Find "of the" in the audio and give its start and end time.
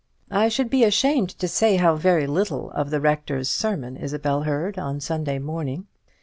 2.71-2.99